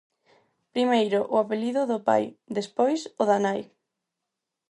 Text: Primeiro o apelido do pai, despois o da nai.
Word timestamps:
Primeiro 0.75 1.19
o 1.33 1.35
apelido 1.43 1.81
do 1.91 1.99
pai, 2.07 2.23
despois 2.57 2.99
o 3.21 3.23
da 3.29 3.37
nai. 3.45 3.61